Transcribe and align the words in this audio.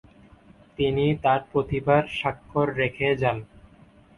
তিনি 0.77 1.05
তার 1.23 1.41
প্রতিভার 1.51 2.03
সাক্ষর 2.19 2.67
রেখে 2.79 3.07
যান। 3.21 3.37